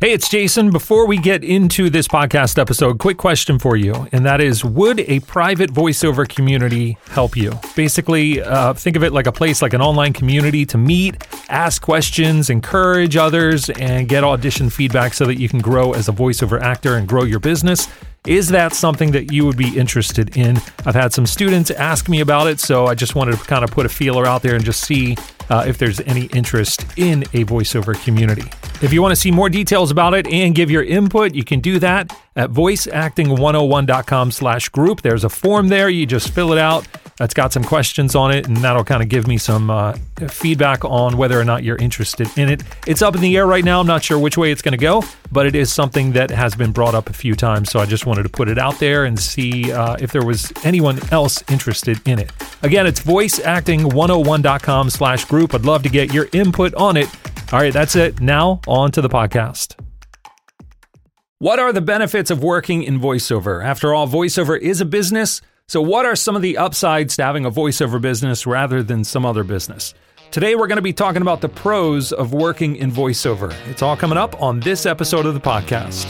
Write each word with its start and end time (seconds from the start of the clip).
Hey, 0.00 0.12
it's 0.12 0.28
Jason. 0.28 0.70
Before 0.70 1.06
we 1.06 1.16
get 1.16 1.42
into 1.42 1.88
this 1.88 2.08
podcast 2.08 2.58
episode, 2.58 2.98
quick 2.98 3.16
question 3.16 3.58
for 3.58 3.74
you, 3.74 4.06
and 4.12 4.26
that 4.26 4.40
is 4.40 4.62
Would 4.62 5.00
a 5.00 5.20
private 5.20 5.72
voiceover 5.72 6.28
community 6.28 6.98
help 7.08 7.36
you? 7.36 7.52
Basically, 7.74 8.42
uh, 8.42 8.74
think 8.74 8.96
of 8.96 9.04
it 9.04 9.12
like 9.12 9.26
a 9.26 9.32
place, 9.32 9.62
like 9.62 9.72
an 9.72 9.80
online 9.80 10.12
community 10.12 10.66
to 10.66 10.76
meet, 10.76 11.26
ask 11.48 11.80
questions, 11.80 12.50
encourage 12.50 13.16
others, 13.16 13.70
and 13.70 14.06
get 14.06 14.24
audition 14.24 14.68
feedback 14.68 15.14
so 15.14 15.24
that 15.24 15.36
you 15.36 15.48
can 15.48 15.60
grow 15.60 15.92
as 15.92 16.08
a 16.08 16.12
voiceover 16.12 16.60
actor 16.60 16.96
and 16.96 17.08
grow 17.08 17.22
your 17.24 17.40
business. 17.40 17.88
Is 18.26 18.48
that 18.48 18.74
something 18.74 19.12
that 19.12 19.32
you 19.32 19.46
would 19.46 19.56
be 19.56 19.78
interested 19.78 20.36
in? 20.36 20.56
I've 20.84 20.94
had 20.94 21.14
some 21.14 21.24
students 21.24 21.70
ask 21.70 22.08
me 22.08 22.20
about 22.20 22.46
it, 22.48 22.58
so 22.60 22.86
I 22.86 22.94
just 22.94 23.14
wanted 23.14 23.38
to 23.38 23.44
kind 23.44 23.64
of 23.64 23.70
put 23.70 23.86
a 23.86 23.90
feeler 23.90 24.26
out 24.26 24.42
there 24.42 24.54
and 24.56 24.64
just 24.64 24.82
see 24.82 25.16
uh, 25.48 25.64
if 25.66 25.78
there's 25.78 26.00
any 26.00 26.26
interest 26.26 26.84
in 26.96 27.22
a 27.32 27.44
voiceover 27.44 27.94
community. 28.04 28.50
If 28.82 28.92
you 28.92 29.00
want 29.00 29.12
to 29.12 29.16
see 29.16 29.30
more 29.30 29.48
details 29.48 29.90
about 29.90 30.14
it 30.14 30.26
and 30.26 30.54
give 30.54 30.70
your 30.70 30.82
input, 30.82 31.34
you 31.34 31.44
can 31.44 31.60
do 31.60 31.78
that 31.78 32.14
at 32.36 32.50
voiceacting101.com 32.50 34.30
slash 34.30 34.68
group. 34.68 35.02
There's 35.02 35.24
a 35.24 35.28
form 35.28 35.68
there. 35.68 35.88
You 35.88 36.06
just 36.06 36.30
fill 36.30 36.52
it 36.52 36.58
out. 36.58 36.86
That's 37.16 37.32
got 37.32 37.52
some 37.52 37.62
questions 37.62 38.16
on 38.16 38.32
it, 38.32 38.48
and 38.48 38.56
that'll 38.56 38.82
kind 38.82 39.00
of 39.00 39.08
give 39.08 39.28
me 39.28 39.38
some 39.38 39.70
uh, 39.70 39.92
feedback 40.28 40.84
on 40.84 41.16
whether 41.16 41.40
or 41.40 41.44
not 41.44 41.62
you're 41.62 41.76
interested 41.76 42.26
in 42.36 42.48
it. 42.48 42.64
It's 42.88 43.02
up 43.02 43.14
in 43.14 43.20
the 43.20 43.36
air 43.36 43.46
right 43.46 43.64
now. 43.64 43.78
I'm 43.78 43.86
not 43.86 44.02
sure 44.02 44.18
which 44.18 44.36
way 44.36 44.50
it's 44.50 44.62
going 44.62 44.72
to 44.72 44.78
go, 44.78 45.04
but 45.30 45.46
it 45.46 45.54
is 45.54 45.72
something 45.72 46.10
that 46.12 46.30
has 46.30 46.56
been 46.56 46.72
brought 46.72 46.96
up 46.96 47.08
a 47.08 47.12
few 47.12 47.36
times. 47.36 47.70
So 47.70 47.78
I 47.78 47.86
just 47.86 48.04
wanted 48.04 48.24
to 48.24 48.28
put 48.28 48.48
it 48.48 48.58
out 48.58 48.80
there 48.80 49.04
and 49.04 49.16
see 49.16 49.72
uh, 49.72 49.96
if 50.00 50.10
there 50.10 50.24
was 50.24 50.52
anyone 50.64 50.98
else 51.12 51.44
interested 51.48 52.00
in 52.04 52.18
it. 52.18 52.32
Again, 52.64 52.84
it's 52.84 53.00
voiceacting101.com 53.00 54.90
slash 54.90 55.24
group. 55.26 55.54
I'd 55.54 55.64
love 55.64 55.84
to 55.84 55.88
get 55.88 56.12
your 56.12 56.28
input 56.32 56.74
on 56.74 56.96
it. 56.96 57.08
All 57.52 57.60
right, 57.60 57.72
that's 57.72 57.94
it. 57.94 58.20
Now, 58.20 58.60
on 58.66 58.90
to 58.92 59.00
the 59.00 59.08
podcast. 59.08 59.76
What 61.38 61.58
are 61.58 61.72
the 61.72 61.80
benefits 61.82 62.30
of 62.30 62.42
working 62.42 62.82
in 62.82 62.98
voiceover? 62.98 63.62
After 63.64 63.92
all, 63.92 64.08
voiceover 64.08 64.58
is 64.58 64.80
a 64.80 64.84
business. 64.84 65.40
So, 65.68 65.80
what 65.82 66.06
are 66.06 66.16
some 66.16 66.36
of 66.36 66.42
the 66.42 66.56
upsides 66.56 67.16
to 67.16 67.22
having 67.24 67.44
a 67.44 67.50
voiceover 67.50 68.00
business 68.00 68.46
rather 68.46 68.82
than 68.82 69.04
some 69.04 69.26
other 69.26 69.44
business? 69.44 69.94
Today, 70.30 70.54
we're 70.56 70.66
going 70.66 70.76
to 70.76 70.82
be 70.82 70.92
talking 70.92 71.22
about 71.22 71.40
the 71.42 71.48
pros 71.48 72.12
of 72.12 72.32
working 72.32 72.76
in 72.76 72.90
voiceover. 72.90 73.54
It's 73.68 73.82
all 73.82 73.96
coming 73.96 74.18
up 74.18 74.40
on 74.42 74.60
this 74.60 74.84
episode 74.86 75.26
of 75.26 75.34
the 75.34 75.40
podcast. 75.40 76.06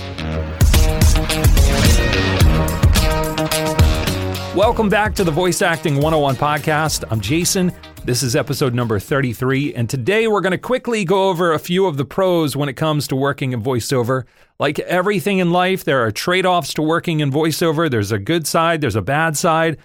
Welcome 4.55 4.89
back 4.89 5.15
to 5.17 5.25
the 5.25 5.33
Voice 5.33 5.63
Acting 5.63 5.97
101 5.97 6.37
podcast. 6.37 7.05
I'm 7.11 7.21
Jason. 7.21 7.73
This 8.07 8.23
is 8.23 8.37
episode 8.37 8.75
number 8.75 8.99
33, 8.99 9.73
and 9.73 9.89
today 9.89 10.29
we're 10.29 10.43
going 10.43 10.51
to 10.51 10.59
quickly 10.59 11.07
go 11.07 11.31
over 11.31 11.55
a 11.55 11.59
few 11.59 11.87
of 11.87 11.97
the 11.97 12.05
pros 12.05 12.55
when 12.55 12.69
it 12.69 12.75
comes 12.75 13.09
to 13.09 13.17
working 13.17 13.53
in 13.53 13.63
voiceover. 13.63 14.25
Like 14.59 14.79
everything 14.81 15.39
in 15.39 15.53
life, 15.53 15.85
there 15.85 16.05
are 16.05 16.11
trade 16.11 16.45
offs 16.45 16.75
to 16.75 16.83
working 16.83 17.21
in 17.21 17.33
voiceover. 17.33 17.91
There's 17.91 18.13
a 18.13 18.19
good 18.19 18.47
side, 18.47 18.83
there's 18.83 18.95
a 18.95 19.01
bad 19.01 19.39
side. 19.39 19.79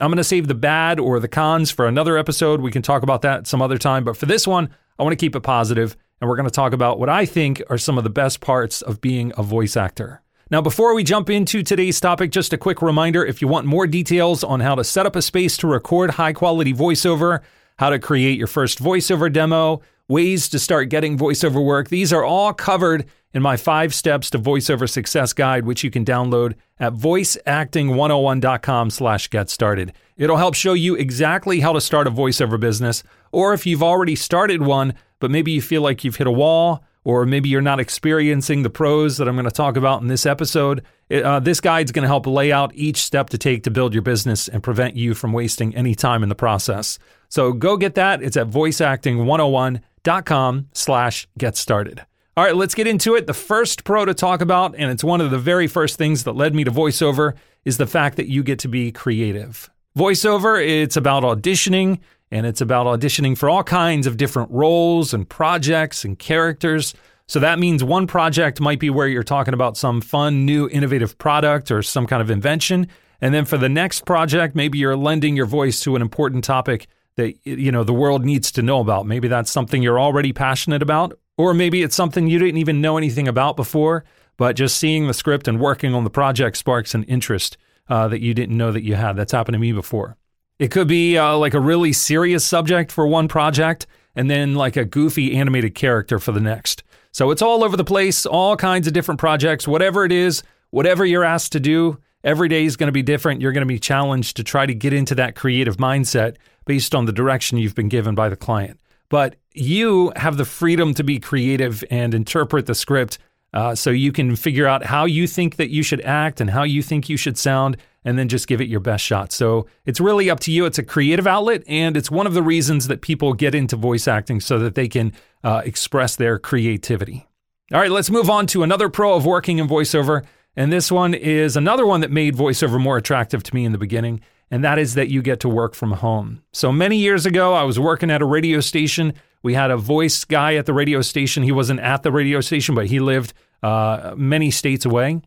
I'm 0.00 0.08
going 0.08 0.16
to 0.16 0.24
save 0.24 0.48
the 0.48 0.54
bad 0.54 0.98
or 0.98 1.20
the 1.20 1.28
cons 1.28 1.70
for 1.70 1.86
another 1.86 2.16
episode. 2.16 2.62
We 2.62 2.70
can 2.70 2.80
talk 2.80 3.02
about 3.02 3.20
that 3.22 3.46
some 3.46 3.60
other 3.60 3.76
time. 3.76 4.04
But 4.04 4.16
for 4.16 4.24
this 4.24 4.46
one, 4.46 4.70
I 4.98 5.02
want 5.02 5.12
to 5.12 5.22
keep 5.22 5.36
it 5.36 5.40
positive, 5.40 5.98
and 6.22 6.30
we're 6.30 6.36
going 6.36 6.48
to 6.48 6.50
talk 6.50 6.72
about 6.72 6.98
what 6.98 7.10
I 7.10 7.26
think 7.26 7.62
are 7.68 7.76
some 7.76 7.98
of 7.98 8.04
the 8.04 8.10
best 8.10 8.40
parts 8.40 8.80
of 8.80 9.02
being 9.02 9.34
a 9.36 9.42
voice 9.42 9.76
actor. 9.76 10.22
Now, 10.50 10.62
before 10.62 10.94
we 10.94 11.04
jump 11.04 11.28
into 11.28 11.62
today's 11.62 12.00
topic, 12.00 12.30
just 12.30 12.54
a 12.54 12.58
quick 12.58 12.80
reminder 12.80 13.22
if 13.22 13.42
you 13.42 13.48
want 13.48 13.66
more 13.66 13.86
details 13.86 14.42
on 14.42 14.60
how 14.60 14.76
to 14.76 14.84
set 14.84 15.04
up 15.04 15.14
a 15.14 15.20
space 15.20 15.58
to 15.58 15.66
record 15.66 16.12
high 16.12 16.32
quality 16.32 16.72
voiceover, 16.72 17.42
how 17.78 17.90
to 17.90 17.98
create 17.98 18.38
your 18.38 18.46
first 18.46 18.82
voiceover 18.82 19.32
demo, 19.32 19.80
ways 20.08 20.48
to 20.48 20.58
start 20.58 20.88
getting 20.88 21.18
voiceover 21.18 21.64
work. 21.64 21.88
These 21.88 22.12
are 22.12 22.24
all 22.24 22.52
covered 22.52 23.06
in 23.32 23.42
my 23.42 23.56
five 23.56 23.94
steps 23.94 24.30
to 24.30 24.38
voiceover 24.38 24.88
success 24.88 25.32
guide, 25.32 25.66
which 25.66 25.84
you 25.84 25.90
can 25.90 26.04
download 26.04 26.54
at 26.78 26.94
voiceacting101.com 26.94 28.90
slash 28.90 29.28
get 29.28 29.50
started. 29.50 29.92
It'll 30.16 30.38
help 30.38 30.54
show 30.54 30.72
you 30.72 30.94
exactly 30.94 31.60
how 31.60 31.72
to 31.72 31.80
start 31.80 32.06
a 32.06 32.10
voiceover 32.10 32.58
business, 32.58 33.02
or 33.32 33.52
if 33.52 33.66
you've 33.66 33.82
already 33.82 34.16
started 34.16 34.62
one, 34.62 34.94
but 35.18 35.30
maybe 35.30 35.52
you 35.52 35.60
feel 35.60 35.82
like 35.82 36.02
you've 36.04 36.16
hit 36.16 36.26
a 36.26 36.32
wall, 36.32 36.82
or 37.04 37.24
maybe 37.24 37.48
you're 37.48 37.60
not 37.60 37.78
experiencing 37.78 38.62
the 38.62 38.70
pros 38.70 39.18
that 39.18 39.28
I'm 39.28 39.36
going 39.36 39.44
to 39.44 39.50
talk 39.50 39.76
about 39.76 40.02
in 40.02 40.08
this 40.08 40.26
episode. 40.26 40.82
Uh, 41.08 41.38
this 41.38 41.60
guide's 41.60 41.92
going 41.92 42.02
to 42.02 42.08
help 42.08 42.26
lay 42.26 42.50
out 42.50 42.72
each 42.74 42.96
step 42.96 43.30
to 43.30 43.38
take 43.38 43.62
to 43.62 43.70
build 43.70 43.92
your 43.92 44.02
business 44.02 44.48
and 44.48 44.62
prevent 44.62 44.96
you 44.96 45.14
from 45.14 45.32
wasting 45.32 45.72
any 45.76 45.94
time 45.94 46.22
in 46.22 46.28
the 46.28 46.34
process. 46.34 46.98
So 47.28 47.52
go 47.52 47.76
get 47.76 47.96
that. 47.96 48.22
It's 48.22 48.36
at 48.36 48.48
voiceacting101.com 48.48 50.68
slash 50.72 51.28
get 51.38 51.56
started. 51.56 52.06
All 52.36 52.44
right, 52.44 52.54
let's 52.54 52.74
get 52.74 52.86
into 52.86 53.14
it. 53.14 53.26
The 53.26 53.34
first 53.34 53.84
pro 53.84 54.04
to 54.04 54.12
talk 54.12 54.42
about, 54.42 54.74
and 54.76 54.90
it's 54.90 55.02
one 55.02 55.22
of 55.22 55.30
the 55.30 55.38
very 55.38 55.66
first 55.66 55.96
things 55.96 56.24
that 56.24 56.36
led 56.36 56.54
me 56.54 56.64
to 56.64 56.70
voiceover, 56.70 57.32
is 57.64 57.78
the 57.78 57.86
fact 57.86 58.16
that 58.16 58.28
you 58.28 58.42
get 58.42 58.58
to 58.58 58.68
be 58.68 58.92
creative. 58.92 59.70
Voiceover, 59.96 60.62
it's 60.62 60.98
about 60.98 61.22
auditioning, 61.22 61.98
and 62.30 62.44
it's 62.44 62.60
about 62.60 62.86
auditioning 62.86 63.38
for 63.38 63.48
all 63.48 63.62
kinds 63.62 64.06
of 64.06 64.18
different 64.18 64.50
roles 64.50 65.14
and 65.14 65.26
projects 65.26 66.04
and 66.04 66.18
characters. 66.18 66.92
So 67.26 67.40
that 67.40 67.58
means 67.58 67.82
one 67.82 68.06
project 68.06 68.60
might 68.60 68.80
be 68.80 68.90
where 68.90 69.08
you're 69.08 69.22
talking 69.22 69.54
about 69.54 69.78
some 69.78 70.02
fun, 70.02 70.44
new, 70.44 70.68
innovative 70.68 71.16
product 71.16 71.70
or 71.70 71.82
some 71.82 72.06
kind 72.06 72.20
of 72.20 72.30
invention. 72.30 72.88
And 73.20 73.32
then 73.32 73.46
for 73.46 73.56
the 73.56 73.70
next 73.70 74.04
project, 74.04 74.54
maybe 74.54 74.76
you're 74.76 74.96
lending 74.96 75.36
your 75.36 75.46
voice 75.46 75.80
to 75.80 75.96
an 75.96 76.02
important 76.02 76.44
topic 76.44 76.86
that 77.16 77.34
you 77.44 77.72
know 77.72 77.84
the 77.84 77.92
world 77.92 78.24
needs 78.24 78.50
to 78.52 78.62
know 78.62 78.80
about. 78.80 79.06
Maybe 79.06 79.28
that's 79.28 79.50
something 79.50 79.82
you're 79.82 80.00
already 80.00 80.32
passionate 80.32 80.82
about, 80.82 81.18
or 81.36 81.54
maybe 81.54 81.82
it's 81.82 81.96
something 81.96 82.26
you 82.26 82.38
didn't 82.38 82.58
even 82.58 82.80
know 82.80 82.96
anything 82.96 83.28
about 83.28 83.56
before, 83.56 84.04
but 84.36 84.56
just 84.56 84.76
seeing 84.76 85.06
the 85.06 85.14
script 85.14 85.48
and 85.48 85.60
working 85.60 85.94
on 85.94 86.04
the 86.04 86.10
project 86.10 86.56
sparks 86.56 86.94
an 86.94 87.04
interest 87.04 87.56
uh, 87.88 88.08
that 88.08 88.20
you 88.20 88.34
didn't 88.34 88.56
know 88.56 88.72
that 88.72 88.84
you 88.84 88.94
had. 88.94 89.16
That's 89.16 89.32
happened 89.32 89.54
to 89.54 89.58
me 89.58 89.72
before. 89.72 90.16
It 90.58 90.70
could 90.70 90.88
be 90.88 91.18
uh, 91.18 91.36
like 91.36 91.54
a 91.54 91.60
really 91.60 91.92
serious 91.92 92.44
subject 92.44 92.90
for 92.90 93.06
one 93.06 93.28
project, 93.28 93.86
and 94.14 94.30
then 94.30 94.54
like 94.54 94.76
a 94.76 94.84
goofy 94.84 95.36
animated 95.36 95.74
character 95.74 96.18
for 96.18 96.32
the 96.32 96.40
next. 96.40 96.82
So 97.12 97.30
it's 97.30 97.42
all 97.42 97.64
over 97.64 97.76
the 97.76 97.84
place, 97.84 98.26
all 98.26 98.56
kinds 98.56 98.86
of 98.86 98.92
different 98.92 99.20
projects, 99.20 99.66
whatever 99.66 100.04
it 100.04 100.12
is, 100.12 100.42
whatever 100.70 101.04
you're 101.04 101.24
asked 101.24 101.52
to 101.52 101.60
do. 101.60 101.98
Every 102.26 102.48
day 102.48 102.64
is 102.64 102.76
going 102.76 102.88
to 102.88 102.92
be 102.92 103.04
different. 103.04 103.40
You're 103.40 103.52
going 103.52 103.62
to 103.62 103.66
be 103.66 103.78
challenged 103.78 104.36
to 104.36 104.42
try 104.42 104.66
to 104.66 104.74
get 104.74 104.92
into 104.92 105.14
that 105.14 105.36
creative 105.36 105.76
mindset 105.76 106.34
based 106.64 106.92
on 106.92 107.04
the 107.04 107.12
direction 107.12 107.56
you've 107.56 107.76
been 107.76 107.88
given 107.88 108.16
by 108.16 108.28
the 108.28 108.34
client. 108.34 108.80
But 109.08 109.36
you 109.54 110.12
have 110.16 110.36
the 110.36 110.44
freedom 110.44 110.92
to 110.94 111.04
be 111.04 111.20
creative 111.20 111.84
and 111.88 112.12
interpret 112.14 112.66
the 112.66 112.74
script 112.74 113.18
uh, 113.54 113.76
so 113.76 113.90
you 113.90 114.10
can 114.10 114.34
figure 114.34 114.66
out 114.66 114.86
how 114.86 115.04
you 115.04 115.28
think 115.28 115.54
that 115.54 115.70
you 115.70 115.84
should 115.84 116.00
act 116.00 116.40
and 116.40 116.50
how 116.50 116.64
you 116.64 116.82
think 116.82 117.08
you 117.08 117.16
should 117.16 117.38
sound, 117.38 117.76
and 118.04 118.18
then 118.18 118.28
just 118.28 118.48
give 118.48 118.60
it 118.60 118.68
your 118.68 118.80
best 118.80 119.04
shot. 119.04 119.30
So 119.30 119.68
it's 119.84 120.00
really 120.00 120.28
up 120.28 120.40
to 120.40 120.50
you. 120.50 120.64
It's 120.66 120.78
a 120.78 120.82
creative 120.82 121.28
outlet, 121.28 121.62
and 121.68 121.96
it's 121.96 122.10
one 122.10 122.26
of 122.26 122.34
the 122.34 122.42
reasons 122.42 122.88
that 122.88 123.02
people 123.02 123.34
get 123.34 123.54
into 123.54 123.76
voice 123.76 124.08
acting 124.08 124.40
so 124.40 124.58
that 124.58 124.74
they 124.74 124.88
can 124.88 125.12
uh, 125.44 125.62
express 125.64 126.16
their 126.16 126.40
creativity. 126.40 127.28
All 127.72 127.78
right, 127.78 127.90
let's 127.90 128.10
move 128.10 128.28
on 128.28 128.48
to 128.48 128.64
another 128.64 128.88
pro 128.88 129.14
of 129.14 129.24
working 129.24 129.58
in 129.58 129.68
voiceover. 129.68 130.24
And 130.56 130.72
this 130.72 130.90
one 130.90 131.14
is 131.14 131.56
another 131.56 131.86
one 131.86 132.00
that 132.00 132.10
made 132.10 132.34
voiceover 132.34 132.80
more 132.80 132.96
attractive 132.96 133.42
to 133.44 133.54
me 133.54 133.64
in 133.64 133.72
the 133.72 133.78
beginning 133.78 134.20
and 134.50 134.62
that 134.64 134.78
is 134.78 134.94
that 134.94 135.08
you 135.08 135.22
get 135.22 135.40
to 135.40 135.48
work 135.48 135.74
from 135.74 135.92
home. 135.92 136.42
So 136.52 136.70
many 136.70 136.96
years 136.96 137.26
ago, 137.26 137.54
I 137.54 137.64
was 137.64 137.78
working 137.78 138.10
at 138.10 138.22
a 138.22 138.26
radio 138.26 138.60
station. 138.60 139.14
We 139.42 139.54
had 139.54 139.70
a 139.70 139.76
voice 139.76 140.24
guy 140.24 140.54
at 140.54 140.66
the 140.66 140.72
radio 140.72 141.02
station. 141.02 141.42
He 141.42 141.52
wasn't 141.52 141.80
at 141.80 142.02
the 142.02 142.12
radio 142.12 142.40
station, 142.40 142.74
but 142.74 142.86
he 142.86 143.00
lived 143.00 143.32
uh, 143.62 144.14
many 144.16 144.50
states 144.50 144.84
away. 144.84 145.20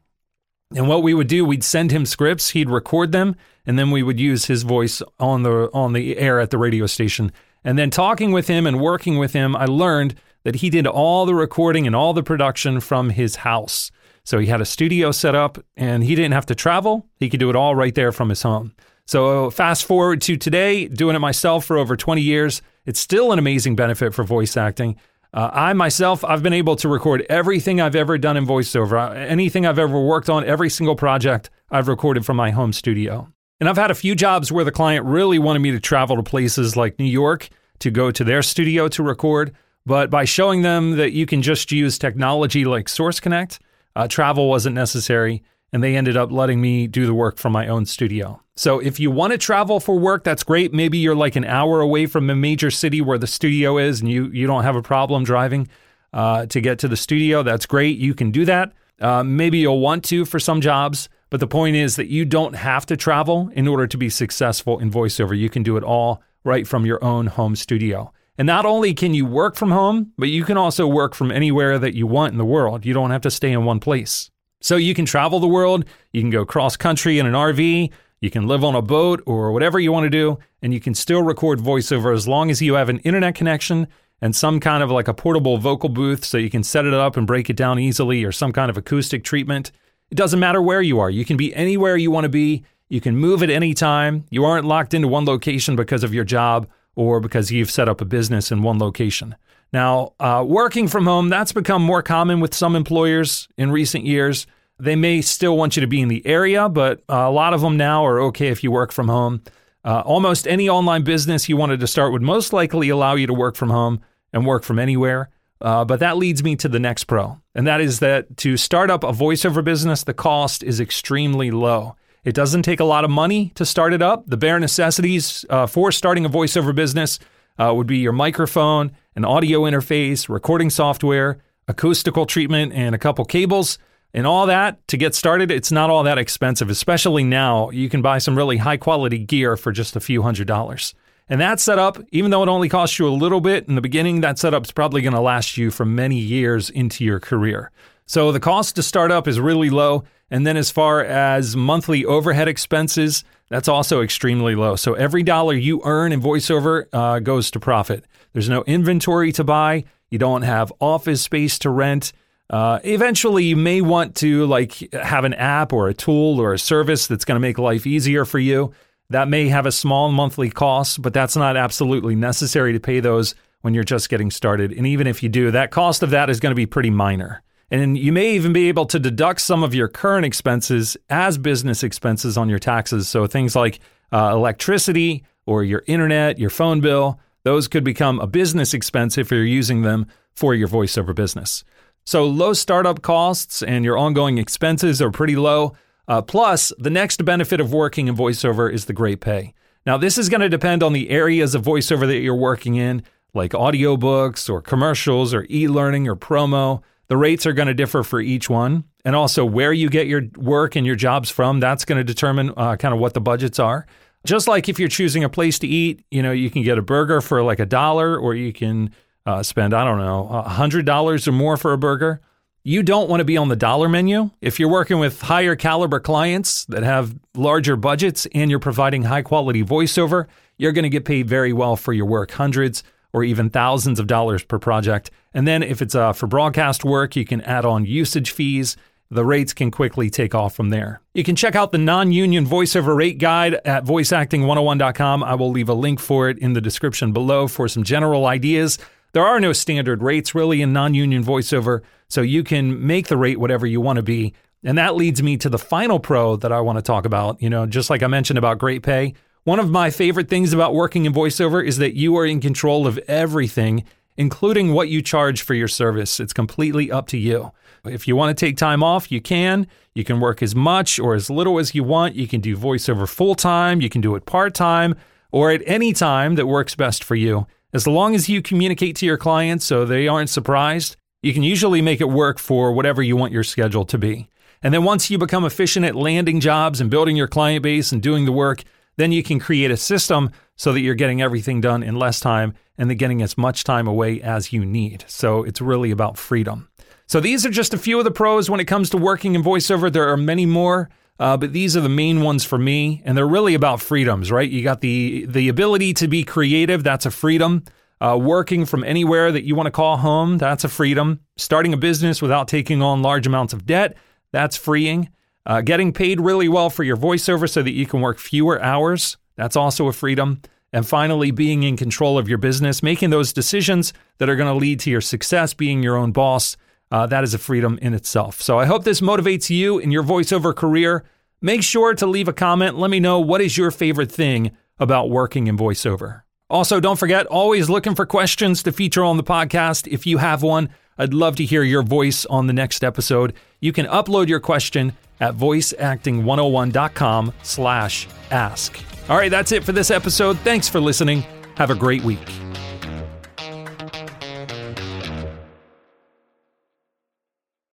And 0.75 0.87
what 0.87 1.03
we 1.03 1.13
would 1.13 1.27
do, 1.27 1.43
we'd 1.43 1.63
send 1.63 1.91
him 1.91 2.05
scripts, 2.05 2.51
he'd 2.51 2.69
record 2.69 3.11
them, 3.11 3.35
and 3.65 3.77
then 3.77 3.89
we 3.89 4.03
would 4.03 4.19
use 4.19 4.45
his 4.45 4.63
voice 4.63 5.01
on 5.19 5.41
the 5.41 5.69
on 5.73 5.93
the 5.93 6.17
air 6.17 6.39
at 6.39 6.51
the 6.51 6.59
radio 6.59 6.85
station. 6.85 7.31
And 7.63 7.77
then 7.77 7.89
talking 7.89 8.31
with 8.31 8.47
him 8.47 8.67
and 8.67 8.79
working 8.79 9.17
with 9.17 9.33
him, 9.33 9.55
I 9.55 9.65
learned 9.65 10.15
that 10.43 10.57
he 10.57 10.69
did 10.69 10.85
all 10.85 11.25
the 11.25 11.35
recording 11.35 11.87
and 11.87 11.95
all 11.95 12.13
the 12.13 12.23
production 12.23 12.79
from 12.79 13.09
his 13.09 13.37
house. 13.37 13.91
So 14.23 14.39
he 14.39 14.47
had 14.47 14.61
a 14.61 14.65
studio 14.65 15.11
set 15.11 15.35
up 15.35 15.57
and 15.75 16.03
he 16.03 16.15
didn't 16.15 16.33
have 16.33 16.45
to 16.47 16.55
travel. 16.55 17.07
He 17.17 17.29
could 17.29 17.39
do 17.39 17.49
it 17.49 17.55
all 17.55 17.75
right 17.75 17.95
there 17.95 18.11
from 18.11 18.29
his 18.29 18.41
home. 18.41 18.73
So 19.05 19.49
fast 19.49 19.85
forward 19.85 20.21
to 20.21 20.37
today, 20.37 20.87
doing 20.87 21.15
it 21.15 21.19
myself 21.19 21.65
for 21.65 21.77
over 21.77 21.95
20 21.97 22.21
years. 22.21 22.61
It's 22.85 22.99
still 22.99 23.31
an 23.31 23.39
amazing 23.39 23.75
benefit 23.75 24.13
for 24.13 24.23
voice 24.23 24.55
acting. 24.55 24.97
Uh, 25.33 25.49
I 25.51 25.73
myself, 25.73 26.23
I've 26.23 26.41
been 26.41 26.53
able 26.53 26.75
to 26.77 26.87
record 26.87 27.25
everything 27.29 27.79
I've 27.79 27.95
ever 27.95 28.17
done 28.17 28.37
in 28.37 28.45
voiceover. 28.45 28.99
Uh, 28.99 29.13
anything 29.13 29.65
I've 29.65 29.79
ever 29.79 29.99
worked 29.99 30.29
on, 30.29 30.43
every 30.45 30.69
single 30.69 30.95
project 30.95 31.49
I've 31.69 31.87
recorded 31.87 32.25
from 32.25 32.37
my 32.37 32.51
home 32.51 32.73
studio. 32.73 33.31
And 33.59 33.67
I've 33.67 33.77
had 33.77 33.91
a 33.91 33.95
few 33.95 34.15
jobs 34.15 34.51
where 34.51 34.63
the 34.63 34.71
client 34.71 35.05
really 35.05 35.37
wanted 35.37 35.59
me 35.59 35.71
to 35.71 35.79
travel 35.79 36.15
to 36.15 36.23
places 36.23 36.77
like 36.77 36.97
New 36.97 37.05
York 37.05 37.49
to 37.79 37.91
go 37.91 38.09
to 38.11 38.23
their 38.23 38.41
studio 38.41 38.87
to 38.89 39.03
record. 39.03 39.53
But 39.85 40.09
by 40.09 40.25
showing 40.25 40.61
them 40.61 40.97
that 40.97 41.13
you 41.13 41.25
can 41.25 41.41
just 41.41 41.71
use 41.71 41.97
technology 41.97 42.65
like 42.65 42.87
Source 42.87 43.19
Connect, 43.19 43.59
uh, 43.95 44.07
travel 44.07 44.49
wasn't 44.49 44.75
necessary 44.75 45.43
and 45.71 45.83
they 45.83 45.95
ended 45.95 46.17
up 46.17 46.31
letting 46.31 46.59
me 46.61 46.87
do 46.87 47.05
the 47.05 47.13
work 47.13 47.37
from 47.37 47.53
my 47.53 47.67
own 47.67 47.85
studio. 47.85 48.41
So 48.55 48.79
if 48.79 48.99
you 48.99 49.11
want 49.11 49.31
to 49.33 49.37
travel 49.37 49.79
for 49.79 49.97
work, 49.97 50.23
that's 50.23 50.43
great. 50.43 50.73
Maybe 50.73 50.97
you're 50.97 51.15
like 51.15 51.35
an 51.35 51.45
hour 51.45 51.79
away 51.81 52.07
from 52.07 52.29
a 52.29 52.35
major 52.35 52.71
city 52.71 53.01
where 53.01 53.17
the 53.17 53.27
studio 53.27 53.77
is 53.77 54.01
and 54.01 54.09
you, 54.11 54.27
you 54.27 54.47
don't 54.47 54.63
have 54.63 54.75
a 54.75 54.81
problem 54.81 55.23
driving. 55.23 55.67
uh, 56.13 56.45
to 56.47 56.61
get 56.61 56.79
to 56.79 56.87
the 56.87 56.97
studio. 56.97 57.43
That's 57.43 57.65
great. 57.65 57.97
You 57.97 58.13
can 58.13 58.31
do 58.31 58.45
that. 58.45 58.73
Uh, 58.99 59.23
maybe 59.23 59.59
you'll 59.59 59.79
want 59.79 60.03
to 60.05 60.25
for 60.25 60.39
some 60.39 60.59
jobs, 60.61 61.07
but 61.29 61.39
the 61.39 61.47
point 61.47 61.75
is 61.75 61.95
that 61.95 62.07
you 62.07 62.25
don't 62.25 62.55
have 62.55 62.85
to 62.87 62.97
travel 62.97 63.49
in 63.53 63.67
order 63.67 63.87
to 63.87 63.97
be 63.97 64.09
successful 64.09 64.79
in 64.79 64.91
voiceover. 64.91 65.37
You 65.37 65.49
can 65.49 65.63
do 65.63 65.77
it 65.77 65.83
all 65.83 66.21
right 66.43 66.67
from 66.67 66.85
your 66.85 67.03
own 67.03 67.27
home 67.27 67.55
studio. 67.55 68.11
And 68.39 68.45
not 68.45 68.65
only 68.65 68.93
can 68.93 69.13
you 69.13 69.25
work 69.25 69.57
from 69.57 69.71
home, 69.71 70.13
but 70.17 70.29
you 70.29 70.45
can 70.45 70.55
also 70.55 70.87
work 70.87 71.13
from 71.13 71.29
anywhere 71.29 71.77
that 71.77 71.93
you 71.93 72.07
want 72.07 72.31
in 72.31 72.37
the 72.37 72.45
world. 72.45 72.85
You 72.85 72.93
don't 72.93 73.11
have 73.11 73.21
to 73.23 73.31
stay 73.31 73.51
in 73.51 73.65
one 73.65 73.81
place. 73.81 74.31
So 74.61 74.77
you 74.77 74.93
can 74.93 75.03
travel 75.03 75.41
the 75.41 75.47
world, 75.47 75.83
you 76.13 76.21
can 76.21 76.29
go 76.29 76.45
cross 76.45 76.77
country 76.77 77.19
in 77.19 77.25
an 77.25 77.33
RV, 77.33 77.91
you 78.21 78.29
can 78.29 78.47
live 78.47 78.63
on 78.63 78.75
a 78.75 78.81
boat 78.81 79.21
or 79.25 79.51
whatever 79.51 79.77
you 79.77 79.91
want 79.91 80.05
to 80.05 80.09
do, 80.09 80.39
and 80.61 80.73
you 80.73 80.79
can 80.79 80.95
still 80.95 81.21
record 81.21 81.59
voiceover 81.59 82.13
as 82.15 82.29
long 82.29 82.49
as 82.49 82.61
you 82.61 82.75
have 82.75 82.87
an 82.87 82.99
internet 82.99 83.35
connection 83.35 83.89
and 84.21 84.33
some 84.33 84.61
kind 84.61 84.83
of 84.83 84.89
like 84.89 85.09
a 85.09 85.13
portable 85.13 85.57
vocal 85.57 85.89
booth 85.89 86.23
so 86.23 86.37
you 86.37 86.49
can 86.49 86.63
set 86.63 86.85
it 86.85 86.93
up 86.93 87.17
and 87.17 87.27
break 87.27 87.49
it 87.49 87.57
down 87.57 87.77
easily 87.77 88.23
or 88.23 88.31
some 88.31 88.53
kind 88.53 88.69
of 88.69 88.77
acoustic 88.77 89.25
treatment. 89.25 89.73
It 90.11 90.15
doesn't 90.15 90.39
matter 90.39 90.61
where 90.61 90.81
you 90.81 90.97
are. 91.01 91.09
You 91.09 91.25
can 91.25 91.35
be 91.35 91.53
anywhere 91.55 91.97
you 91.97 92.09
want 92.09 92.23
to 92.23 92.29
be. 92.29 92.63
You 92.87 93.01
can 93.01 93.17
move 93.17 93.43
at 93.43 93.49
any 93.49 93.73
time. 93.73 94.23
You 94.29 94.45
aren't 94.45 94.65
locked 94.65 94.93
into 94.93 95.09
one 95.09 95.25
location 95.25 95.75
because 95.75 96.05
of 96.05 96.13
your 96.13 96.23
job 96.23 96.69
or 96.99 97.21
because 97.21 97.49
you've 97.49 97.71
set 97.71 97.87
up 97.87 98.01
a 98.01 98.05
business 98.05 98.51
in 98.51 98.61
one 98.61 98.77
location. 98.77 99.33
Now, 99.71 100.15
uh, 100.19 100.43
working 100.45 100.89
from 100.89 101.05
home, 101.05 101.29
that's 101.29 101.53
become 101.53 101.81
more 101.81 102.03
common 102.03 102.41
with 102.41 102.53
some 102.53 102.75
employers 102.75 103.47
in 103.57 103.71
recent 103.71 104.03
years. 104.03 104.45
They 104.79 104.97
may 104.97 105.21
still 105.21 105.55
want 105.55 105.77
you 105.77 105.81
to 105.81 105.87
be 105.87 106.01
in 106.01 106.09
the 106.09 106.25
area, 106.27 106.67
but 106.67 106.99
uh, 107.07 107.15
a 107.15 107.31
lot 107.31 107.53
of 107.53 107.61
them 107.61 107.77
now 107.77 108.05
are 108.05 108.19
okay 108.23 108.49
if 108.49 108.65
you 108.65 108.71
work 108.71 108.91
from 108.91 109.07
home. 109.07 109.41
Uh, 109.85 110.01
almost 110.05 110.45
any 110.45 110.67
online 110.67 111.05
business 111.05 111.47
you 111.47 111.55
wanted 111.55 111.79
to 111.79 111.87
start 111.87 112.11
would 112.11 112.21
most 112.21 112.51
likely 112.51 112.89
allow 112.89 113.15
you 113.15 113.27
to 113.27 113.33
work 113.33 113.55
from 113.55 113.69
home 113.69 114.01
and 114.33 114.45
work 114.45 114.63
from 114.63 114.77
anywhere. 114.77 115.29
Uh, 115.61 115.85
but 115.85 116.01
that 116.01 116.17
leads 116.17 116.43
me 116.43 116.57
to 116.57 116.67
the 116.67 116.79
next 116.79 117.05
pro, 117.05 117.39
and 117.55 117.65
that 117.65 117.79
is 117.79 117.99
that 117.99 118.35
to 118.37 118.57
start 118.57 118.89
up 118.89 119.05
a 119.05 119.13
voiceover 119.13 119.63
business, 119.63 120.03
the 120.03 120.13
cost 120.13 120.63
is 120.63 120.81
extremely 120.81 121.49
low. 121.49 121.95
It 122.23 122.35
doesn't 122.35 122.63
take 122.63 122.79
a 122.79 122.85
lot 122.85 123.05
of 123.05 123.09
money 123.09 123.51
to 123.55 123.65
start 123.65 123.93
it 123.93 124.01
up. 124.01 124.23
The 124.27 124.37
bare 124.37 124.59
necessities 124.59 125.45
uh, 125.49 125.67
for 125.67 125.91
starting 125.91 126.25
a 126.25 126.29
voiceover 126.29 126.75
business 126.75 127.19
uh, 127.57 127.73
would 127.73 127.87
be 127.87 127.97
your 127.97 128.11
microphone, 128.11 128.91
an 129.15 129.25
audio 129.25 129.61
interface, 129.61 130.29
recording 130.29 130.69
software, 130.69 131.39
acoustical 131.67 132.25
treatment, 132.25 132.73
and 132.73 132.93
a 132.93 132.97
couple 132.97 133.25
cables. 133.25 133.77
And 134.13 134.25
all 134.25 134.47
that 134.47 134.85
to 134.87 134.97
get 134.97 135.13
started, 135.13 135.51
it's 135.51 135.71
not 135.71 135.89
all 135.89 136.03
that 136.03 136.17
expensive, 136.17 136.69
especially 136.69 137.23
now. 137.23 137.69
You 137.69 137.89
can 137.89 138.01
buy 138.01 138.17
some 138.17 138.35
really 138.35 138.57
high 138.57 138.77
quality 138.77 139.19
gear 139.19 139.55
for 139.55 139.71
just 139.71 139.95
a 139.95 139.99
few 139.99 140.23
hundred 140.23 140.47
dollars. 140.47 140.95
And 141.29 141.39
that 141.39 141.59
setup, 141.59 141.99
even 142.11 142.31
though 142.31 142.41
it 142.41 142.49
only 142.49 142.69
costs 142.69 142.97
you 142.97 143.07
a 143.07 143.09
little 143.09 143.39
bit 143.39 143.67
in 143.67 143.75
the 143.75 143.81
beginning, 143.81 144.21
that 144.21 144.39
setup's 144.39 144.71
probably 144.71 145.01
going 145.03 145.13
to 145.13 145.21
last 145.21 145.57
you 145.57 145.69
for 145.69 145.85
many 145.85 146.17
years 146.17 146.71
into 146.71 147.05
your 147.05 147.19
career. 147.19 147.71
So 148.09 148.31
the 148.31 148.39
cost 148.39 148.75
to 148.75 148.81
start 148.81 149.11
up 149.11 149.27
is 149.27 149.39
really 149.39 149.69
low. 149.69 150.03
And 150.31 150.45
then 150.45 150.57
as 150.57 150.71
far 150.71 151.05
as 151.05 151.55
monthly 151.55 152.05
overhead 152.05 152.47
expenses, 152.47 153.23
that's 153.49 153.67
also 153.67 154.01
extremely 154.01 154.55
low. 154.55 154.75
So 154.77 154.95
every 154.95 155.21
dollar 155.21 155.53
you 155.53 155.79
earn 155.83 156.11
in 156.11 156.19
voiceover 156.19 156.87
uh, 156.91 157.19
goes 157.19 157.51
to 157.51 157.59
profit. 157.59 158.03
There's 158.33 158.49
no 158.49 158.63
inventory 158.63 159.31
to 159.33 159.43
buy. 159.43 159.83
You 160.09 160.17
don't 160.17 160.41
have 160.41 160.73
office 160.81 161.21
space 161.21 161.59
to 161.59 161.69
rent. 161.69 162.11
Uh, 162.49 162.79
eventually, 162.83 163.43
you 163.43 163.55
may 163.55 163.79
want 163.79 164.15
to 164.15 164.47
like 164.47 164.91
have 164.91 165.23
an 165.23 165.35
app 165.35 165.71
or 165.71 165.87
a 165.87 165.93
tool 165.93 166.41
or 166.41 166.53
a 166.53 166.59
service 166.59 167.05
that's 167.05 167.25
going 167.25 167.35
to 167.35 167.39
make 167.39 167.59
life 167.59 167.85
easier 167.85 168.25
for 168.25 168.39
you. 168.39 168.73
That 169.11 169.27
may 169.27 169.49
have 169.49 169.67
a 169.67 169.71
small 169.71 170.11
monthly 170.11 170.49
cost, 170.49 170.99
but 171.03 171.13
that's 171.13 171.35
not 171.35 171.55
absolutely 171.55 172.15
necessary 172.15 172.73
to 172.73 172.79
pay 172.79 173.01
those 173.01 173.35
when 173.61 173.75
you're 173.75 173.83
just 173.83 174.09
getting 174.09 174.31
started. 174.31 174.71
And 174.71 174.87
even 174.87 175.05
if 175.05 175.21
you 175.21 175.29
do, 175.29 175.51
that 175.51 175.69
cost 175.69 176.01
of 176.01 176.09
that 176.09 176.31
is 176.31 176.39
going 176.39 176.51
to 176.51 176.55
be 176.55 176.65
pretty 176.65 176.89
minor. 176.89 177.43
And 177.71 177.97
you 177.97 178.11
may 178.11 178.33
even 178.33 178.51
be 178.53 178.67
able 178.67 178.85
to 178.87 178.99
deduct 178.99 179.41
some 179.41 179.63
of 179.63 179.75
your 179.75 179.87
current 179.87 180.25
expenses 180.25 180.97
as 181.09 181.37
business 181.37 181.83
expenses 181.83 182.37
on 182.37 182.49
your 182.49 182.59
taxes. 182.59 183.07
So 183.07 183.27
things 183.27 183.55
like 183.55 183.79
uh, 184.11 184.31
electricity 184.33 185.23
or 185.45 185.63
your 185.63 185.83
internet, 185.87 186.39
your 186.39 186.49
phone 186.49 186.81
bill, 186.81 187.19
those 187.43 187.67
could 187.67 187.83
become 187.83 188.19
a 188.19 188.27
business 188.27 188.73
expense 188.73 189.17
if 189.17 189.31
you're 189.31 189.45
using 189.45 189.83
them 189.83 190.07
for 190.33 190.53
your 190.55 190.67
voiceover 190.67 191.13
business. 191.13 191.63
So 192.05 192.25
low 192.25 192.53
startup 192.53 193.01
costs 193.01 193.61
and 193.61 193.85
your 193.85 193.97
ongoing 193.97 194.37
expenses 194.39 195.01
are 195.01 195.11
pretty 195.11 195.35
low. 195.35 195.75
Uh, 196.07 196.23
plus, 196.23 196.73
the 196.79 196.89
next 196.89 197.23
benefit 197.23 197.61
of 197.61 197.71
working 197.71 198.07
in 198.07 198.15
voiceover 198.15 198.71
is 198.71 198.85
the 198.85 198.93
great 198.93 199.21
pay. 199.21 199.53
Now, 199.85 199.97
this 199.97 200.17
is 200.17 200.27
going 200.27 200.41
to 200.41 200.49
depend 200.49 200.81
on 200.81 200.93
the 200.93 201.09
areas 201.09 201.53
of 201.53 201.63
voiceover 201.63 202.07
that 202.07 202.19
you're 202.19 202.35
working 202.35 202.75
in, 202.75 203.03
like 203.33 203.51
audiobooks 203.51 204.49
or 204.49 204.61
commercials 204.61 205.33
or 205.33 205.45
e 205.51 205.67
learning 205.67 206.07
or 206.07 206.15
promo. 206.15 206.81
The 207.09 207.17
rates 207.17 207.45
are 207.45 207.53
going 207.53 207.67
to 207.67 207.73
differ 207.73 208.03
for 208.03 208.21
each 208.21 208.49
one. 208.49 208.85
And 209.03 209.15
also, 209.15 209.43
where 209.43 209.73
you 209.73 209.89
get 209.89 210.07
your 210.07 210.23
work 210.37 210.75
and 210.75 210.85
your 210.85 210.95
jobs 210.95 211.29
from, 211.29 211.59
that's 211.59 211.85
going 211.85 211.97
to 211.97 212.03
determine 212.03 212.53
uh, 212.55 212.75
kind 212.77 212.93
of 212.93 212.99
what 212.99 213.13
the 213.13 213.21
budgets 213.21 213.59
are. 213.59 213.85
Just 214.25 214.47
like 214.47 214.69
if 214.69 214.79
you're 214.79 214.89
choosing 214.89 215.23
a 215.23 215.29
place 215.29 215.59
to 215.59 215.67
eat, 215.67 216.03
you 216.11 216.21
know, 216.21 216.31
you 216.31 216.49
can 216.49 216.61
get 216.61 216.77
a 216.77 216.81
burger 216.81 217.21
for 217.21 217.41
like 217.41 217.59
a 217.59 217.65
dollar 217.65 218.17
or 218.17 218.35
you 218.35 218.53
can 218.53 218.91
uh, 219.25 219.41
spend, 219.43 219.73
I 219.73 219.85
don't 219.85 219.97
know, 219.97 220.43
$100 220.47 221.27
or 221.27 221.31
more 221.31 221.57
for 221.57 221.73
a 221.73 221.77
burger. 221.77 222.21
You 222.63 222.83
don't 222.83 223.09
want 223.09 223.21
to 223.21 223.25
be 223.25 223.37
on 223.37 223.47
the 223.47 223.55
dollar 223.55 223.87
menu. 223.87 224.31
If 224.41 224.59
you're 224.59 224.69
working 224.69 224.99
with 224.99 225.21
higher 225.21 225.55
caliber 225.55 225.99
clients 225.99 226.65
that 226.65 226.83
have 226.83 227.17
larger 227.33 227.77
budgets 227.77 228.27
and 228.33 228.51
you're 228.51 228.59
providing 228.59 229.03
high 229.03 229.21
quality 229.21 229.63
voiceover, 229.63 230.27
you're 230.57 230.73
going 230.73 230.83
to 230.83 230.89
get 230.89 231.05
paid 231.05 231.27
very 231.27 231.53
well 231.53 231.77
for 231.77 231.93
your 231.93 232.05
work, 232.05 232.31
hundreds 232.31 232.83
or 233.13 233.23
even 233.23 233.49
thousands 233.49 233.99
of 233.99 234.07
dollars 234.07 234.43
per 234.43 234.59
project. 234.59 235.09
And 235.33 235.47
then 235.47 235.63
if 235.63 235.81
it's 235.81 235.95
uh, 235.95 236.13
for 236.13 236.27
broadcast 236.27 236.83
work, 236.83 237.15
you 237.15 237.25
can 237.25 237.41
add 237.41 237.65
on 237.65 237.85
usage 237.85 238.31
fees. 238.31 238.77
The 239.11 239.25
rates 239.25 239.53
can 239.53 239.71
quickly 239.71 240.09
take 240.09 240.35
off 240.35 240.55
from 240.55 240.69
there. 240.69 241.01
You 241.13 241.23
can 241.23 241.35
check 241.35 241.55
out 241.55 241.71
the 241.71 241.77
non 241.77 242.11
union 242.11 242.45
voiceover 242.45 242.95
rate 242.95 243.17
guide 243.17 243.55
at 243.65 243.85
voiceacting101.com. 243.85 245.23
I 245.23 245.35
will 245.35 245.49
leave 245.49 245.69
a 245.69 245.73
link 245.73 245.99
for 245.99 246.29
it 246.29 246.37
in 246.39 246.53
the 246.53 246.61
description 246.61 247.11
below 247.11 247.47
for 247.47 247.67
some 247.67 247.83
general 247.83 248.25
ideas 248.27 248.77
there 249.11 249.25
are 249.25 249.39
no 249.39 249.53
standard 249.53 250.03
rates 250.03 250.35
really 250.35 250.61
in 250.61 250.73
non 250.73 250.93
union 250.93 251.23
voiceover, 251.23 251.81
so 252.07 252.21
you 252.21 252.43
can 252.43 252.85
make 252.85 253.07
the 253.07 253.17
rate 253.17 253.39
whatever 253.39 253.65
you 253.65 253.81
want 253.81 253.97
to 253.97 254.03
be. 254.03 254.33
And 254.63 254.77
that 254.77 254.95
leads 254.95 255.23
me 255.23 255.37
to 255.37 255.49
the 255.49 255.57
final 255.57 255.99
pro 255.99 256.35
that 256.37 256.51
I 256.51 256.61
want 256.61 256.77
to 256.77 256.81
talk 256.81 257.05
about. 257.05 257.41
You 257.41 257.49
know, 257.49 257.65
just 257.65 257.89
like 257.89 258.03
I 258.03 258.07
mentioned 258.07 258.37
about 258.37 258.59
great 258.59 258.83
pay, 258.83 259.15
one 259.45 259.59
of 259.59 259.69
my 259.69 259.89
favorite 259.89 260.29
things 260.29 260.53
about 260.53 260.75
working 260.75 261.05
in 261.05 261.13
voiceover 261.13 261.65
is 261.65 261.77
that 261.77 261.95
you 261.95 262.17
are 262.17 262.25
in 262.25 262.41
control 262.41 262.85
of 262.85 262.97
everything, 263.07 263.83
including 264.19 264.73
what 264.73 264.89
you 264.89 265.01
charge 265.01 265.41
for 265.41 265.53
your 265.53 265.69
service. 265.69 266.19
It's 266.19 266.33
completely 266.33 266.91
up 266.91 267.07
to 267.07 267.17
you. 267.17 267.51
If 267.85 268.05
you 268.05 268.17
want 268.17 268.37
to 268.37 268.45
take 268.45 268.57
time 268.57 268.83
off, 268.83 269.09
you 269.09 269.21
can. 269.21 269.65
You 269.95 270.03
can 270.03 270.19
work 270.19 270.43
as 270.43 270.53
much 270.53 270.99
or 270.99 271.15
as 271.15 271.29
little 271.29 271.57
as 271.57 271.73
you 271.73 271.85
want. 271.85 272.15
You 272.15 272.27
can 272.27 272.41
do 272.41 272.57
voiceover 272.57 273.07
full 273.07 273.33
time, 273.33 273.79
you 273.79 273.89
can 273.89 274.01
do 274.01 274.15
it 274.15 274.25
part 274.25 274.53
time, 274.53 274.95
or 275.31 275.51
at 275.51 275.63
any 275.65 275.93
time 275.93 276.35
that 276.35 276.47
works 276.47 276.75
best 276.75 277.01
for 277.01 277.15
you. 277.15 277.47
As 277.71 277.87
long 277.87 278.13
as 278.13 278.27
you 278.27 278.41
communicate 278.41 278.97
to 278.97 279.05
your 279.05 279.17
clients 279.17 279.63
so 279.63 279.85
they 279.85 280.09
aren't 280.09 280.29
surprised, 280.29 280.97
you 281.21 281.33
can 281.33 281.43
usually 281.43 281.81
make 281.81 282.01
it 282.01 282.09
work 282.09 282.39
for 282.39 282.73
whatever 282.73 283.01
you 283.01 283.15
want 283.15 283.31
your 283.31 283.43
schedule 283.45 283.85
to 283.85 283.97
be. 283.97 284.27
And 284.61 284.73
then 284.73 284.83
once 284.83 285.09
you 285.09 285.17
become 285.17 285.45
efficient 285.45 285.85
at 285.85 285.95
landing 285.95 286.41
jobs 286.41 286.81
and 286.81 286.89
building 286.89 287.15
your 287.15 287.29
client 287.29 287.63
base 287.63 287.93
and 287.93 288.01
doing 288.01 288.25
the 288.25 288.33
work, 288.33 288.63
then 288.99 289.11
you 289.11 289.23
can 289.23 289.39
create 289.39 289.71
a 289.71 289.77
system 289.77 290.31
so 290.55 290.73
that 290.73 290.81
you're 290.81 290.95
getting 290.95 291.21
everything 291.21 291.61
done 291.61 291.83
in 291.83 291.95
less 291.95 292.19
time 292.19 292.53
and 292.77 292.89
then 292.89 292.97
getting 292.97 293.21
as 293.21 293.37
much 293.37 293.63
time 293.63 293.87
away 293.87 294.21
as 294.21 294.51
you 294.51 294.65
need. 294.65 295.05
So 295.07 295.43
it's 295.43 295.61
really 295.61 295.91
about 295.91 296.17
freedom. 296.17 296.69
So 297.07 297.19
these 297.19 297.45
are 297.45 297.49
just 297.49 297.73
a 297.73 297.77
few 297.77 297.97
of 297.97 298.05
the 298.05 298.11
pros 298.11 298.49
when 298.49 298.59
it 298.59 298.65
comes 298.65 298.89
to 298.91 298.97
working 298.97 299.35
in 299.35 299.43
voiceover. 299.43 299.91
There 299.91 300.09
are 300.09 300.17
many 300.17 300.45
more. 300.45 300.89
Uh, 301.19 301.35
but 301.35 301.51
these 301.51 301.75
are 301.75 301.81
the 301.81 301.89
main 301.89 302.21
ones 302.21 302.45
for 302.45 302.57
me, 302.57 303.01
and 303.03 303.17
they're 303.17 303.27
really 303.27 303.53
about 303.53 303.81
freedoms, 303.81 304.31
right? 304.31 304.49
You 304.49 304.63
got 304.63 304.79
the 304.79 305.25
the 305.25 305.49
ability 305.49 305.93
to 305.95 306.07
be 306.07 306.23
creative. 306.23 306.81
That's 306.81 307.05
a 307.05 307.11
freedom. 307.11 307.65
Uh, 307.99 308.17
working 308.17 308.65
from 308.65 308.85
anywhere 308.85 309.29
that 309.29 309.43
you 309.43 309.53
want 309.53 309.67
to 309.67 309.71
call 309.71 309.97
home. 309.97 310.37
That's 310.37 310.63
a 310.63 310.69
freedom. 310.69 311.19
Starting 311.35 311.73
a 311.73 311.77
business 311.77 312.21
without 312.21 312.47
taking 312.47 312.81
on 312.81 313.01
large 313.01 313.27
amounts 313.27 313.51
of 313.51 313.65
debt. 313.65 313.97
That's 314.31 314.55
freeing. 314.55 315.09
Uh, 315.49 315.59
getting 315.59 315.91
paid 315.91 316.21
really 316.21 316.47
well 316.47 316.69
for 316.69 316.83
your 316.85 316.95
voiceover 316.95 317.49
so 317.49 317.61
that 317.61 317.73
you 317.73 317.85
can 317.85 317.99
work 317.99 318.19
fewer 318.19 318.61
hours. 318.61 319.17
That's 319.35 319.57
also 319.57 319.87
a 319.87 319.93
freedom. 319.93 320.41
And 320.71 320.87
finally, 320.87 321.31
being 321.31 321.63
in 321.63 321.75
control 321.75 322.17
of 322.17 322.29
your 322.29 322.37
business, 322.37 322.81
making 322.81 323.09
those 323.09 323.33
decisions 323.33 323.91
that 324.19 324.29
are 324.29 324.37
going 324.37 324.47
to 324.47 324.57
lead 324.57 324.79
to 324.81 324.89
your 324.89 325.01
success, 325.01 325.53
being 325.53 325.83
your 325.83 325.97
own 325.97 326.13
boss 326.13 326.55
uh, 326.91 327.05
that 327.07 327.23
is 327.23 327.33
a 327.33 327.37
freedom 327.37 327.77
in 327.81 327.93
itself. 327.93 328.41
So 328.41 328.59
I 328.59 328.65
hope 328.65 328.83
this 328.83 329.01
motivates 329.01 329.49
you 329.49 329.79
in 329.79 329.91
your 329.91 330.03
voiceover 330.03 330.55
career. 330.55 331.03
Make 331.41 331.63
sure 331.63 331.93
to 331.93 332.05
leave 332.07 332.27
a 332.27 332.33
comment. 332.33 332.77
Let 332.77 332.89
me 332.89 332.99
know 332.99 333.19
what 333.19 333.41
is 333.41 333.57
your 333.57 333.71
favorite 333.71 334.11
thing 334.11 334.51
about 334.79 335.09
working 335.09 335.47
in 335.47 335.57
voiceover. 335.57 336.23
Also, 336.49 336.79
don't 336.79 336.97
forget, 336.97 337.27
always 337.27 337.69
looking 337.69 337.93
for 337.93 338.05
questions 338.05 338.63
to 338.63 338.71
feature 338.71 339.03
on 339.03 339.17
the 339.17 339.23
podcast. 339.23 339.87
If 339.87 340.07
you 340.07 340.17
have 340.17 340.41
one, 340.41 340.69
I'd 340.97 341.13
love 341.13 341.35
to 341.35 341.45
hear 341.45 341.61
your 341.61 341.83
voice 341.83 342.25
on 342.25 342.47
the 342.47 342.53
next 342.53 342.83
episode. 342.83 343.33
You 343.61 343.71
can 343.71 343.85
upload 343.85 344.27
your 344.27 344.39
question 344.39 344.93
at 345.19 345.35
voiceacting101.com 345.35 347.33
slash 347.43 348.07
ask. 348.31 348.79
All 349.09 349.17
right, 349.17 349.31
that's 349.31 349.51
it 349.51 349.63
for 349.63 349.71
this 349.71 349.91
episode. 349.91 350.37
Thanks 350.39 350.69
for 350.69 350.79
listening. 350.79 351.23
Have 351.55 351.71
a 351.71 351.75
great 351.75 352.03
week. 352.03 352.48